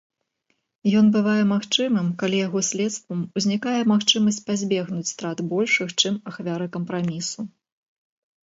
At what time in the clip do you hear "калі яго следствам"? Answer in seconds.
2.23-3.19